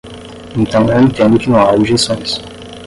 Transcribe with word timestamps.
Então 0.57 0.89
eu 0.91 0.99
entendo 0.99 1.37
que 1.37 1.47
não 1.47 1.59
há 1.59 1.73
objeções. 1.75 2.41